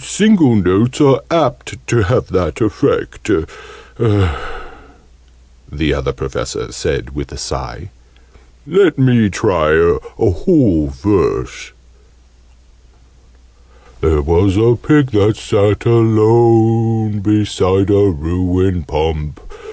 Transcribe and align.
"Single 0.00 0.56
notes 0.56 1.00
are 1.00 1.20
apt 1.30 1.86
to 1.86 1.98
have 2.02 2.32
that 2.32 2.60
effect," 2.60 3.30
the 5.72 5.94
Other 5.94 6.12
Professor 6.12 6.72
said 6.72 7.14
with 7.14 7.30
a 7.30 7.36
sigh. 7.36 7.90
"Let 8.66 8.98
me 8.98 9.30
try 9.30 9.70
a 9.74 10.00
whole 10.30 10.88
verse, 10.88 11.70
There 14.00 14.20
was 14.22 14.56
a 14.56 14.74
Pig, 14.74 15.12
that 15.12 15.36
sat 15.36 15.86
alone, 15.86 17.20
Beside 17.20 17.88
a 17.88 18.10
ruined 18.10 18.88
Pump. 18.88 19.38